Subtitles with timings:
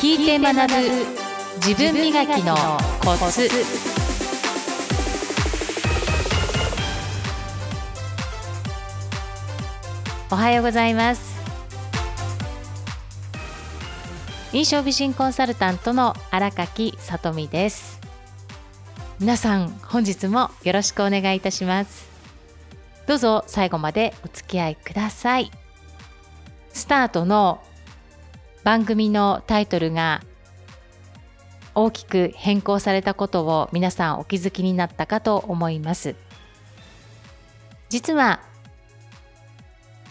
[0.00, 0.74] 聞いて学ぶ
[1.56, 2.56] 自分磨きの
[3.04, 3.50] コツ。
[10.30, 11.38] おはようございます。
[14.54, 18.00] 印象美人コンサルタントの荒垣さとみです。
[19.18, 22.08] 皆さん本日もよろしくお願いいたします。
[23.06, 25.50] どうぞ最後までお付き合いください。
[26.72, 27.60] スタートの
[28.64, 30.22] 番組のタイトルが
[31.74, 36.16] 大きく変更されたことを皆さんお気づきになったかと思います。
[37.88, 38.40] 実は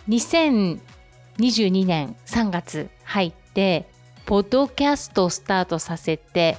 [0.09, 3.87] 2022年3月入って
[4.25, 6.57] ポッドキャストをスタートさせて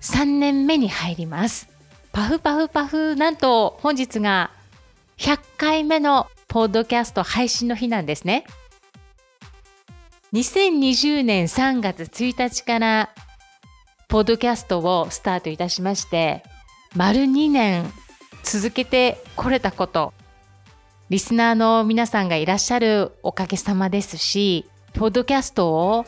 [0.00, 1.68] 3年目に入ります。
[2.12, 4.50] パフパフパフなんと本日が
[5.18, 8.44] 100回目のポッドキャスト配信の日なんですね。
[10.32, 13.10] 2020年3月1日から
[14.08, 16.42] ポッドキャストをスタートいたしまして
[16.94, 17.90] 丸2年
[18.42, 20.12] 続けてこれたこと
[21.08, 26.04] リスナーの皆さんがいらっしゃるおかげさまですしポッドキャストを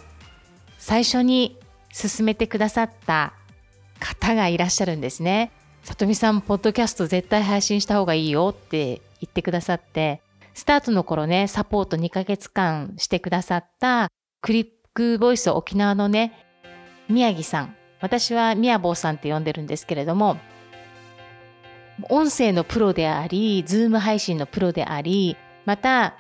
[0.79, 1.57] 最初に
[1.93, 3.35] 進めてくださった
[4.01, 5.53] 方がいらっしゃるんですね。
[5.85, 10.21] さとみさん、ポッドキャスト絶対配信した方がいいよって言ってくださって、
[10.55, 14.09] スタートの頃ね、サポート2ヶ月間してくださった
[14.41, 16.33] クリックボイス沖縄のね、
[17.09, 17.77] 宮城さん。
[18.01, 20.39] 私は宮坊さんって呼んでるんですけれども、
[22.09, 26.15] 音声のプロであり、ズーム配信のプロであり、また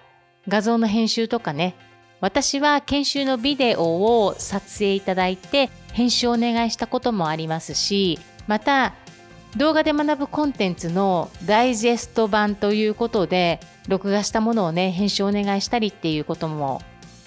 [0.46, 1.74] 画像の編集とかね、
[2.20, 8.94] 私は研修のビデオを撮影いただいて編集をお願いしたこともありますし、また
[9.56, 16.82] 動画で学ぶコンテンツのダイジェスト版ということで録画したものをね編集お願いしたりっていうことも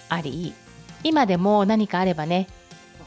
[0.08, 0.54] あり
[1.04, 2.48] 今でも何かあればね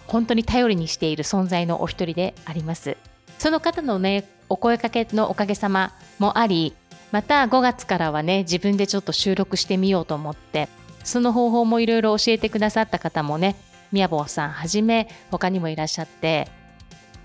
[0.06, 2.96] 本当に頼りにしている存在のお一人であります。
[3.38, 6.74] その方のねお声かけのおかげさまもあり
[7.12, 10.68] また5月からはね自分でちょっと収録してみようと思って
[11.04, 13.56] その方法もいろいろ教えてくださった方もね
[13.92, 16.48] 宮坊さんはじめ他にもいらっしゃって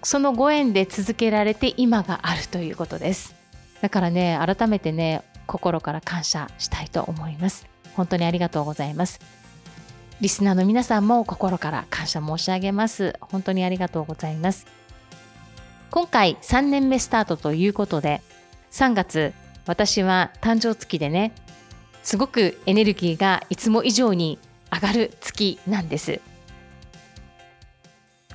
[0.03, 3.35] そのご縁で続けられて今があるということです。
[3.81, 7.67] だからね改めてね心から感謝したいと思います。
[7.95, 9.19] 本当にありがとうございます。
[10.22, 13.16] リスナーの皆さんも心から感謝申し上げます。
[13.22, 14.66] 本当にありがとうございます。
[15.90, 18.22] 今回3年目スタートということで
[18.72, 19.34] 3月
[19.66, 21.34] 私は誕生月でね
[22.01, 24.40] すごくエネルギーがいつも以上に
[24.72, 26.22] 上がる月なんです。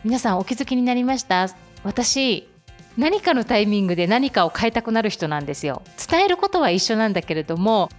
[0.04, 1.48] 皆さんお気づきになりました？
[1.82, 2.48] 私
[2.96, 5.82] 何かのタイミングで何かを変えたくなる人なんですよ。
[6.08, 7.90] 伝えることは一緒なんだけれども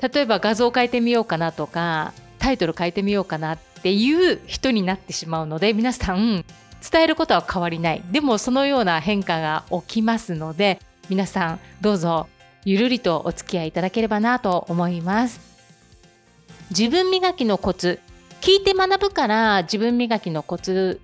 [0.00, 6.44] 例えば画像を変えてみようかなとかタイトル変えてみようかなっていう人になってしまうので皆さん
[6.90, 8.02] 伝えることは変わりない。
[8.10, 12.28] でもそのような変化が起きますので皆さんどうぞ
[12.64, 15.40] ゆるりとお付き合いいただければなと思います。
[16.70, 18.00] 自分磨きのコツ
[18.40, 21.00] 聞いて学ぶから自分磨きのコツ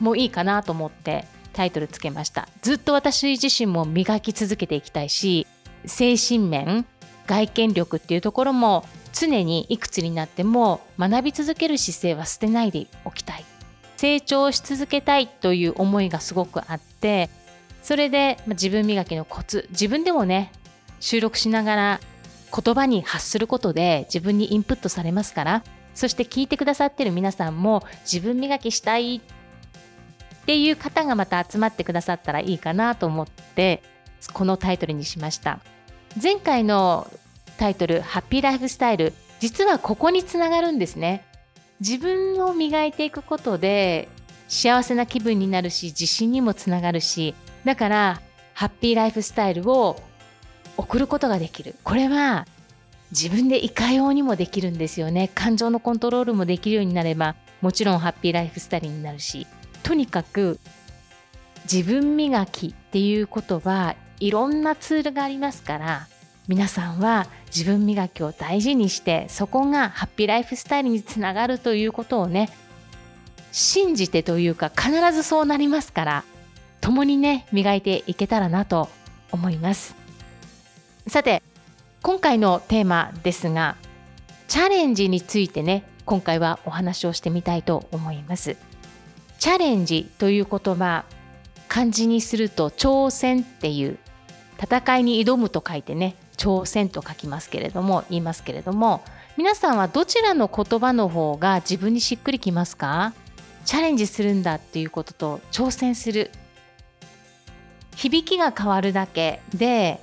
[0.00, 2.48] もいいかなと思ってタイトルつけました。
[2.62, 5.46] ずっと私自身も磨き続けていきたいし
[5.86, 6.84] 精神面
[7.26, 13.44] 外見力っていうところも常にいくつになっても学び続ける姿勢は捨てないでおきたい。
[14.00, 17.28] 成長し続けたいという思いがすごくあって
[17.82, 20.52] それで自分磨きのコツ自分でもね
[21.00, 22.00] 収録しながら
[22.50, 29.20] 言葉に発することで自分にインプットされますからそして聞いてくださってる皆さんも自分磨きしたいっ
[30.50, 33.84] っていう方がまた集まってくださったらいいかなと思って
[34.32, 35.60] このタイトルにしました。
[36.20, 37.06] 前回の
[37.56, 41.24] タイトル「ハッピーライフスタイル」実はここにつながるんですね。
[41.78, 44.08] 自分を磨いていくことで
[44.48, 48.20] 幸せな気分になるし自信にもつながるしだから
[48.52, 50.02] ハッピーライフスタイルを
[50.76, 51.76] 送ることができる。
[51.84, 52.48] これは
[53.12, 55.30] 自分でいかようにもできるんですよね。
[55.32, 59.46] 感情のコントロールもできるようになればもちろんハッピーライフスタイルになるし。
[59.82, 60.58] とにかく
[61.70, 66.08] 自分磨きっていうことはいろんなツールがありますから
[66.48, 72.50] 皆さんは自分磨きを大事にしてそこがハッピーライフスタイルにつながるということをね
[73.52, 76.24] 信じてというか必ずそうなりますから
[76.80, 78.88] 共にね磨いていけたらなと
[79.32, 79.94] 思います。
[81.06, 81.42] さて
[82.02, 83.76] 今回のテーマですが
[84.48, 88.56] チャレンジについてね今回はお話をしてみたいと思います。
[89.40, 91.04] チャレンジという言葉
[91.66, 93.98] 漢字にすると挑戦っていう
[94.62, 99.02] 戦いに挑むと書いてね挑戦と書きますけれども言いますけれども
[99.38, 103.14] 皆さんはどちらの言葉の方が自分にしっくりきますか？
[103.64, 106.30] チャレンジするんだっていうことと挑戦する。
[107.96, 110.00] 響きが変わるだけで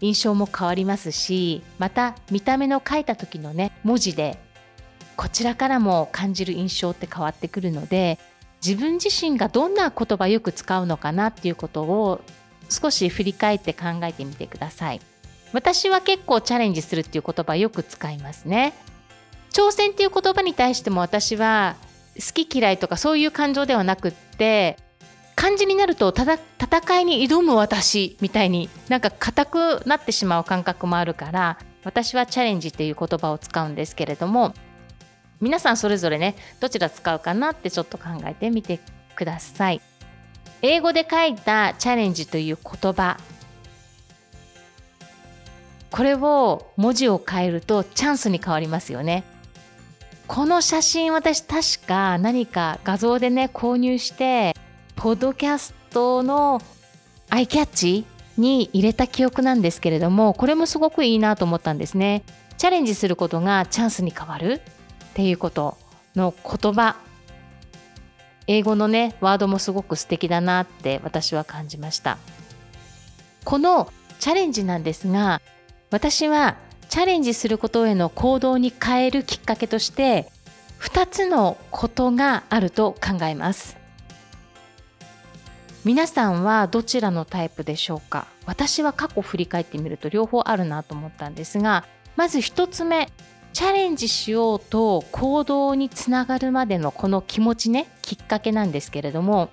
[0.00, 4.38] 印象も変わりますしまた見た目の書いた時のね文字で
[5.20, 8.18] こちらからも感じる印象って変わってくるので
[8.66, 12.22] 自分自身がどんな言葉よく使うのかなっていうことを
[12.70, 15.00] 少し振り返って考えてみてください。
[15.52, 18.72] 私は結構チャレンジするっていう言葉よく使いますね。
[19.52, 21.76] 挑戦っていう言葉に対しても私は
[22.16, 24.78] 好き嫌いとかそういう感情ではなくって
[25.36, 34.54] 漢字になるとただ戦いに挑む私みたいになんか硬くなってしまう感覚もあるから私はチャレンジっていう言葉を使うんですけれども
[35.40, 38.80] 皆さんそれぞれねどちら使うかなってちょっと考えてみて
[39.16, 39.80] ください。
[40.62, 43.18] 英語で書いたチャレンジという言葉。
[45.90, 49.24] これを文字を変えるとチャンスに変わりますよね。
[50.26, 54.54] この写真私確か何か画像でね購入して
[54.94, 56.62] ポッドキャストの
[57.30, 58.04] アイキャッチ
[58.36, 62.22] に入れた記憶なんですけれどもこれもすごくいいなと思ったんですね。
[62.58, 64.60] チャレンジすることがチャンスに変わる。
[65.10, 65.76] っていうこと
[66.16, 66.96] の言葉。
[68.46, 72.18] 英語のねワードもすごく素敵だなって私は感じました。
[73.44, 75.40] このチャレンジなんですが
[75.90, 76.56] 私は
[76.88, 80.30] チャレンジすることへの行動に変えるきっかけとして
[80.80, 83.76] 2つのことがあると考えます。
[85.84, 88.26] 皆さんはどちらのタイプでしょうか？
[88.46, 91.84] 私は過去振り返ってみると両方あるなと思ったんですが
[92.16, 93.08] まず1つ目
[93.52, 99.50] チャレンジしようと行動につながるまでのこの気持ちねきっかけなんですけれども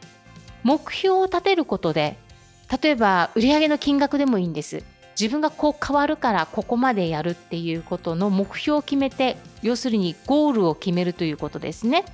[0.64, 2.18] 目標を立てることで
[2.82, 4.84] 例えば売上の金額でもいいんです。
[5.20, 12.06] 自分がこう変わるからここまでやるっていうことの目標を決めて要するにゴールを決めるということですね。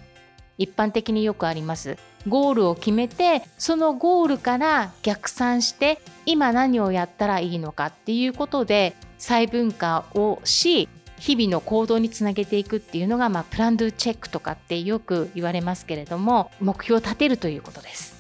[0.57, 1.97] 一般的によくあります。
[2.27, 10.88] ゴールを決めてそのゴールから逆算して今何をやったらいいのかっていうことで細分化をし
[11.24, 18.14] 日々の行動につなげていくっていうのが、まあ、プランドゥチェックとかってよく言われますけれども目標を立てるということです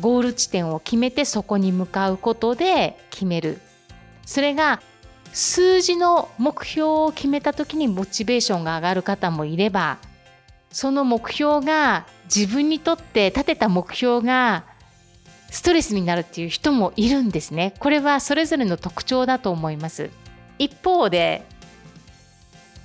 [0.00, 3.60] ゴール地点を決めてそこに向かうことで決める
[4.24, 4.80] それが
[5.34, 9.98] 数字の目標を決めた時にモチベーションが上がる方もいれば
[10.70, 14.64] その目標が自分にとって立てた目標が
[15.50, 17.74] ストレスになるっていう人もいるんですね。
[17.78, 20.10] これはそれぞれの特徴だと思います。
[20.58, 21.44] 一方で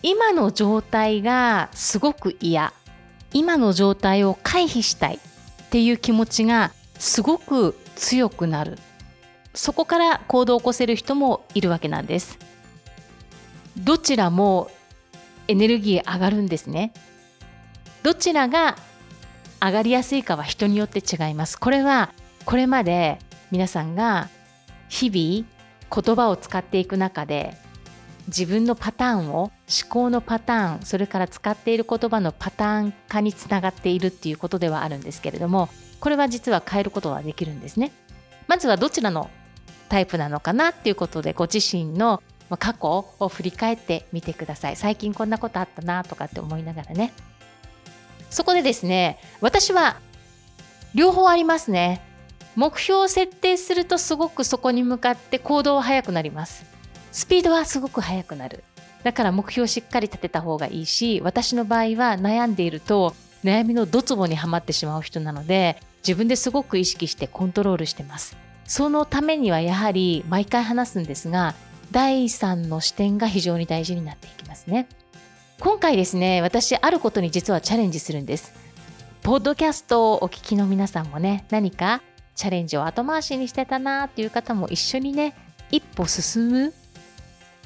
[0.02, 2.74] 今の状態がすごく嫌。
[3.34, 5.20] 今の状態を回避したいっ
[5.70, 8.80] ていう気持ちがすごく強くなる。
[9.54, 12.40] そこから行動を起こせる人もいるわけなんです。
[13.78, 14.72] どちらも
[15.48, 16.94] エネルギー上がるんですね。
[18.04, 18.78] どちらが
[19.62, 21.60] 上がりやすいかは人によって違います。
[21.60, 22.14] これは
[22.46, 23.20] これまで
[23.52, 24.30] 皆さんが
[24.88, 27.58] 日々言葉を使っていく中で
[28.30, 29.52] 自分のパターンを思
[29.90, 37.92] 考のパターンそれから使っている言葉のパターン化につながっているっていうことではあるんですけれどもこれは実は変えることはできるんですね。
[38.48, 39.30] まずはどちらの
[39.90, 42.24] タイプなのかなっていうことでご自身の
[42.58, 44.76] 過去を振り返ってみてください。
[44.76, 47.12] 最近こんなことあったなとかって思いながらね。
[48.30, 49.98] そこでですね私は
[50.94, 52.02] 両方ありますね。
[52.56, 56.66] 目標を設定するとすごくそこに向かって行動は速くなります。
[57.12, 58.64] スピードはすごく速くなる。
[59.04, 68.38] だから目標をしっかり立てた方がいいし私の場合は悩んでいると悩みのドツボにはまってしまう人なので自分ですごく意識してコントロールしてます。
[68.66, 71.56] そのためにはやはり毎回話すんですが
[71.92, 74.88] 第三の視点が非常に大事になっていきますね。
[75.60, 78.54] 今回ですね私あることに実はチャレンジするんです。
[79.24, 82.02] ポッドキャストをお聞きの皆さんもね何か
[82.36, 85.36] チャレンジを後回しにしてたなっていう方も一緒にね
[85.72, 86.74] 一歩進む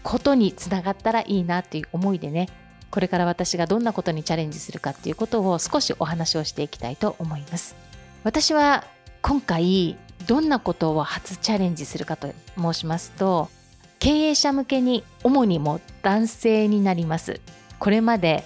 [0.04, 2.50] ことにつながったらいいなっていう思いでね
[2.92, 7.76] これから私がどんなことにチャレンジするかっていうことを少しお話をしていきたいと思います。
[8.24, 8.86] 私は
[9.24, 13.50] 今回どんなことを初チャレンジするかと申しますと
[13.98, 17.42] 経営者向けに主にも男性になります。
[17.80, 18.46] これまで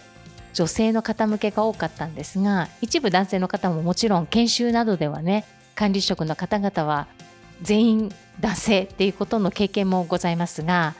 [0.53, 5.45] 女性の方向けが多かったんですが一部男性の方ももちろん研修などではね
[5.75, 7.05] 管理職の方々は
[7.61, 10.95] 全員男性っていうことの経験もございますが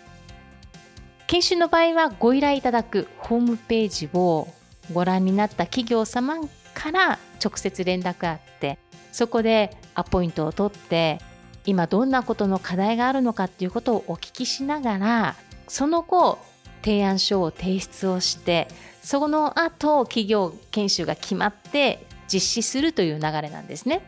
[1.27, 4.47] 研修の場合はご依頼いただくホームページを
[4.93, 6.39] ご覧になった企業様
[6.73, 8.79] から直接連絡あって
[9.11, 11.19] そこでアポイントを取って
[11.65, 15.35] 今どんなことの課題があるのかっていうことをお聞きしながら
[15.67, 16.39] その後
[16.81, 18.69] 提案書を提出をして
[19.03, 24.01] その後企業研修が決まって実施するという流れなんですね。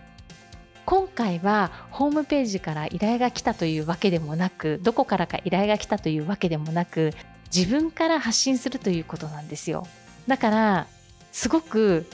[0.89, 7.13] 今回はホームページから依頼が来たというわけでもなくどこからか依頼が来たというわけでもなく
[7.55, 9.85] 自分から発信するということなんですよ。
[10.25, 10.87] だから
[11.31, 12.07] すごく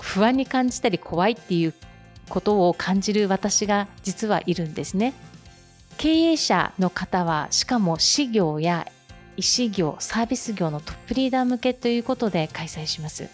[0.00, 1.74] 不安に感じたり怖いっていう
[2.30, 5.12] ことを感じる私が実はいるんですね。
[5.98, 8.90] 経営者の方はしかも私業や
[9.36, 13.28] 医師業サービス業のトップリーダー向けということで開催します。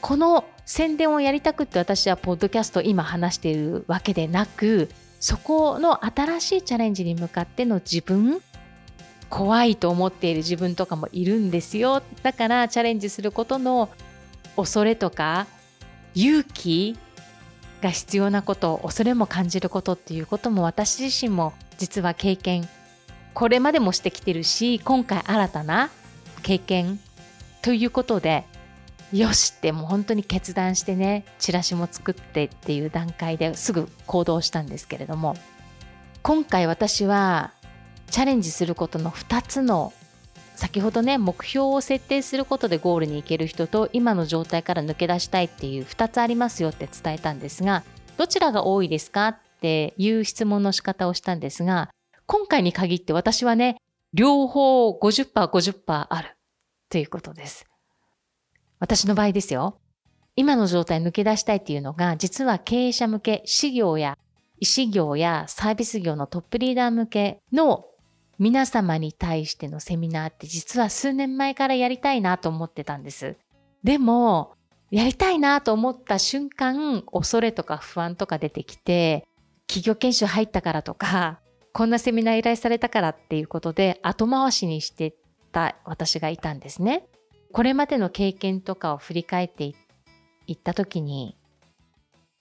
[0.00, 4.88] この宣伝をやりたくって私はポッドキャスト今話しているわけでなく
[5.20, 8.40] そこの新しいチャレンジに向かっての自分
[9.28, 12.02] 怖いと思っている自分とかもいるんですよ。
[12.22, 13.88] だからチャレンジすることの
[14.56, 15.46] 恐れとか
[16.14, 16.98] 勇気
[17.80, 22.68] が必要なこと恐れも感じることっていうことも私自身も実は経験
[23.32, 25.90] これまでもしてきてるし今回新たな
[26.42, 27.00] 経験
[27.62, 28.44] ということで
[29.12, 35.36] よしってもう本当に決断してねチラシも作ってっていう段階ですぐ行動したんですけれども
[36.22, 37.52] 今回私は
[38.10, 39.92] チャレンジすることの2つの
[40.54, 47.84] 先ほどね目標を設定することでゴールに行ける人と今の状態から抜け出したいっていう2つありますよって伝えたんですが
[48.16, 51.90] どちらが多いですかっていう質問の仕方をしたんですが
[52.26, 53.76] 今回に限って私はね
[54.14, 56.36] 両方 50%50% 50ある
[56.90, 57.71] ということです。
[58.82, 59.78] 私の場合ですよ。
[60.34, 64.18] 今の状態抜け出したいっていうのが、実は経営者向け、事業や
[64.58, 67.84] 医師業やサービス業のトップリーダー向けの
[68.40, 73.36] 皆様に対してのセミナーって実は数年前からやりたいなと思ってたんです。
[73.84, 74.54] でも、
[74.90, 79.28] やりたいなと思った瞬間、恐れとか不安とか出てきて、
[79.68, 81.38] 企業研修入ったからとか、
[81.72, 85.14] こんなセミナー依頼されたからっていうことで後回しにして
[85.52, 87.06] た私がいたんですね。
[87.52, 89.64] これまでの経験とかを振り返って
[90.46, 91.36] いった時に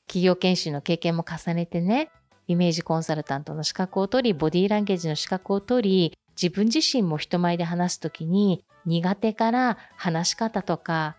[0.07, 2.09] 企業研修の経験も重ねてね
[2.47, 11.15] イメージコンサルタントの資格を取りボディーランゲージの資格を取り自分自身も人前で話す時に苦手から話し方とか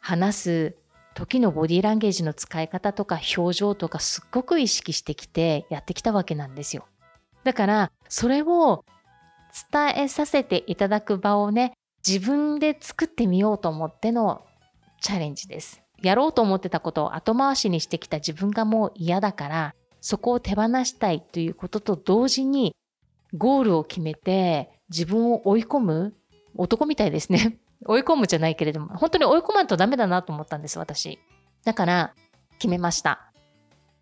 [0.00, 0.76] 話す
[1.14, 6.86] 時のボディーランゲージの使い方とか表情とかすっごく意識してきてやってきたわけなんですよ。
[7.44, 8.84] だからそれを
[9.72, 11.74] 伝えさせていただく場をね
[12.06, 14.44] 自分で作ってみようと思っての
[15.00, 15.82] チャレンジです。
[16.02, 22.76] やろうと思ってたことを後回しにしてきた自分がもう嫌だから、そこを手放したいということと同時に、
[23.36, 26.14] ゴールを決めて自分を追い込む
[26.56, 27.58] 男みたいですね。
[27.86, 31.18] 追い込むじゃないけれども、本当に追い込まんとダメだなと思ったんです、私。
[31.64, 32.14] だから、
[32.58, 33.32] 決めました。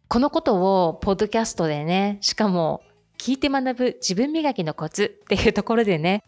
[0.09, 2.83] このことを、ポッドキャストでね、しかも、
[3.19, 6.23] 聞いて学ぶ自分磨きのコツっていうところでね、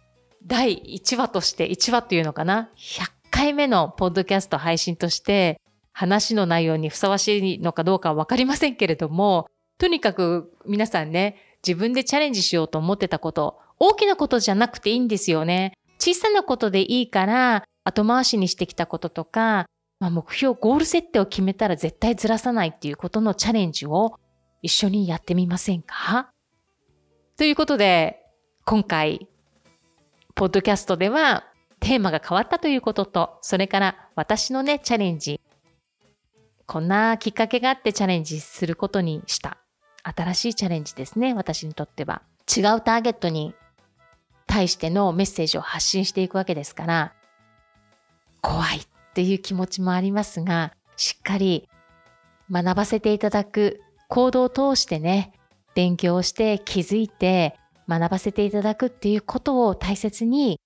[0.47, 5.61] 第1話として、1話っていうのかな ?100 回目のポッドキャスト配信として、
[5.93, 9.47] 話の内容にふさわしいのかどうかはわかりませんけれども、
[9.79, 11.37] とにかく皆さんね、
[11.67, 15.73] 自分でチャレンジしようと思ってたこと、大きなことじゃなくていいんですよね。
[15.99, 19.67] 小さなことでいいから、後回しにしてきたこととか、
[20.01, 24.19] まあ、目標、ゴール設定を決めたら絶対ずらさないっていうことのチャレンジを
[24.63, 26.31] 一緒にやってみませんか？
[27.37, 28.21] ということで、
[28.65, 29.29] 今回
[30.35, 31.45] ポッドキャストでは
[31.79, 35.41] テーマが変わったということと、それから私のね、チャレンジ。
[36.67, 39.59] こんなきっかけがあってチャレンジすることにした。
[40.03, 42.23] 新しいチャレンジですね、私にとっては。
[42.55, 43.55] 違うターゲットに
[44.47, 47.13] 対してのメッセージを発信していくわけですから、
[48.41, 51.69] 怖いっていう気持ちもありますが、しっかり
[52.51, 55.33] 学ばせていただく行動を通してね、
[55.75, 57.57] 勉強して気づいて
[57.89, 60.61] 学ばせていただくっていうことを大切に、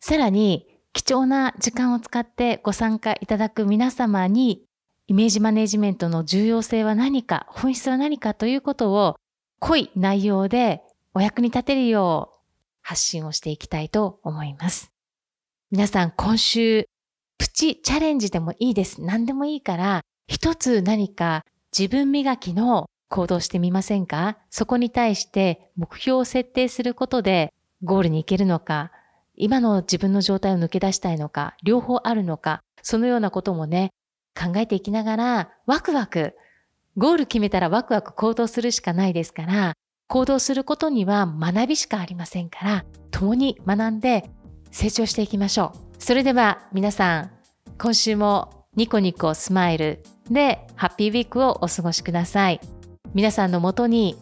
[0.00, 4.64] さらに貴重な時間を使ってご参加いただく皆様に、
[5.06, 9.16] イメージマネジメントの重要性は何か、本質は何かということを
[9.58, 10.82] 濃い内容で
[11.14, 12.38] お役に立てるよう
[12.82, 14.92] 発信をしていきたいと思います。
[15.70, 16.86] 皆さん今週
[17.38, 19.02] プチチャレンジでもいいです。
[19.02, 21.44] 何でもいいから、一つ何か
[21.76, 24.36] 自分磨きの行動してみませんか？
[24.50, 28.92] そこに対して目標を設定することでゴールに行けるのか、
[29.36, 33.90] 今の自分の状態を抜け出したいのか、両方あるのか、そのようなこともね、
[34.38, 36.34] 考えていきながら、ワクワク、
[36.96, 39.74] ゴール決めたらワクワク行動するしかないですから、
[40.08, 44.28] 行動することには学びしかありませんから、共に学んで
[44.70, 45.78] 成長していきましょう。
[46.02, 47.30] それでは皆さん、
[47.78, 52.60] 今週もニコニコスマイルでハッピーウィークをお過ごしください。
[53.14, 54.16] 皆さんのもとに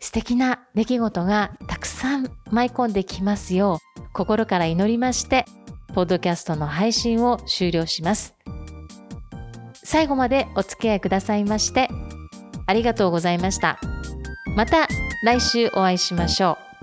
[0.00, 5.44] 素敵な出来事がたくさん舞い込んできますよう心から祈りまして
[5.94, 8.34] ポッドキャストの配信を終了します。
[9.84, 11.88] 最後までお付き合いくださいまして
[12.66, 13.78] ありがとうございました。
[14.56, 14.88] また
[15.22, 16.73] 来週お会いしましょう。